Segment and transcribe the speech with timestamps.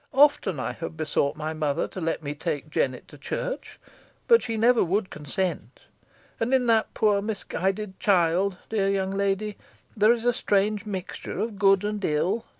[0.15, 3.79] Often have I besought my mother to let me take Jennet to church,
[4.27, 5.81] but she never would consent.
[6.39, 9.57] And in that poor misguided child, dear young lady,
[9.95, 12.45] there is a strange mixture of good and ill.